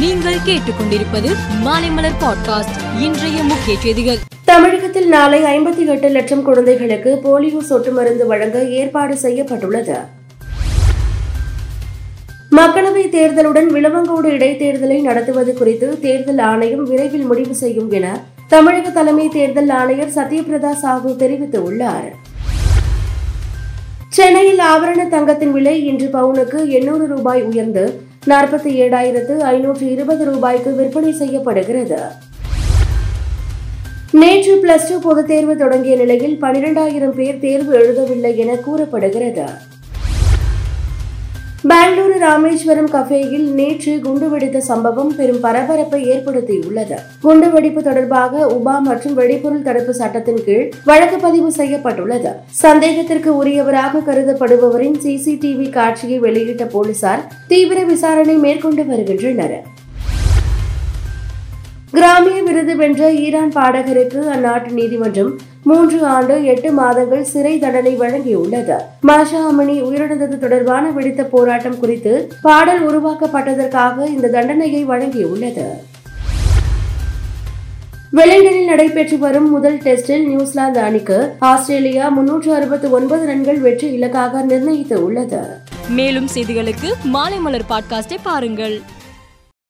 [0.00, 1.34] நீங்கள் கேட்டுக்கொண்டிருப்பது
[1.64, 3.00] மாலைமலர் பாட்காஸ்ட்.
[3.00, 4.18] இன்றைய முக்கிய செய்திகள்.
[4.44, 9.96] தமிழகத்தில் நாளை ஐம்பத்தி எட்டு லட்சம் குழந்தைகளுக்கு போலியோ சொட்டு மருந்து வழங்க ஏற்பாடு செய்யப்பட்டுள்ளது.
[12.50, 19.68] மக்களவைத் தேர்தலுடன் விளவங்கோடு இடைத்தேர்தலை நடத்துவது குறித்து தேர்தல் ஆணையம் விரைவில் முடிவு செய்யும் என தமிழக தலைமை தேர்தல்
[19.68, 22.10] ஆணையர் சத்யபிரதா சாஹூ தெரிவித்துள்ளார்.
[24.14, 27.84] சென்னையில் ஆபரண தங்கத்தின் விலை இன்று பவுனுக்கு எண்ணூறு ரூபாய் உயர்ந்து
[28.26, 31.98] நாற்பத்தி ஏழாயிரத்து ஐநூற்று இருபது ரூபாய்க்கு விற்பனை செய்யப்படுகிறது.
[34.10, 39.46] நேற்று பிளஸ் டூ பொதுத் தேர்வு தொடங்கிய நிலையில் பனிரெண்டாயிரம் பேர் தேர்வு எழுதவில்லை என கூறப்படுகிறது.
[41.70, 46.96] பெங்களூரு ராமேஸ்வரம் கஃபேயில் நேற்று குண்டுவெடித்த சம்பவம் பெரும் பரபரப்பை ஏற்படுத்தியுள்ளது.
[47.22, 52.32] குண்டுவெடிப்பு தொடர்பாக உபா மற்றும் வெடிபொருள் தடுப்பு சட்டத்தின் கீழ் வழக்கு பதிவு செய்யப்பட்டுள்ளது.
[52.64, 59.56] சந்தேகத்திற்கு உரியவராக கருதப்படுபவரின் சிசிடிவி காட்சியை வெளியிட்ட போலீசார் தீவிர விசாரணை மேற்கொண்டு வருகின்றனர்.
[61.96, 65.34] கிராமிய விருது வென்ற ஈரான் பாடகருக்கு அந்நாட்டு நீதிமன்றம்
[65.68, 68.76] மூன்று ஆண்டு எட்டு மாதங்கள் சிறை தண்டனை வழங்கியுள்ளது.
[69.06, 75.66] மாஷா அமணி உயிரிழந்தது தொடர்பான வெடித்த போராட்டம் குறித்து பாடல் உருவாக்கப்பட்டதற்காக இந்த தண்டனையை வழங்கியுள்ளது.
[78.12, 85.04] வெலிங்டனில் நடைபெற்று வரும் முதல் டெஸ்டில் நியூசிலாந்து அணிக்கு ஆஸ்திரேலியா முன்னூற்று அறுபத்தி ஒன்பது ரன்கள் வெற்றி இலக்காக நிர்ணயித்து
[85.04, 85.40] உள்ளது.
[85.88, 88.80] மேலும் செய்திகளுக்கு மாலை மலர் பாட்காஸ்டை பாருங்கள்.